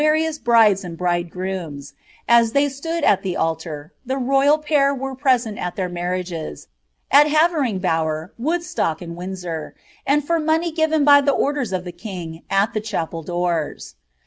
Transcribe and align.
133 0.01 0.19
firious 0.41 0.43
brides 0.43 0.83
and 0.83 0.97
bridegrooms, 0.97 1.93
as 2.27 2.53
they 2.53 2.67
stood 2.67 3.03
at 3.03 3.21
tlie 3.21 3.37
altar— 3.37 3.93
the 4.03 4.17
royal 4.17 4.57
pair 4.57 4.95
were 4.95 5.13
present 5.13 5.59
at 5.59 5.75
their 5.75 5.89
marriages, 5.89 6.67
at 7.11 7.27
Havering 7.27 7.77
Bower, 7.77 8.33
Woodstock, 8.39 9.03
ind 9.03 9.15
Windsoi^— 9.15 9.73
and 10.07 10.25
for 10.25 10.39
money 10.39 10.71
given 10.71 11.03
by 11.05 11.21
the 11.21 11.31
orders 11.33 11.71
of 11.71 11.83
tlie 11.83 11.99
king, 11.99 12.41
at 12.49 12.73
the 12.73 12.81
cbapel 12.81 13.23
doors. 13.23 13.93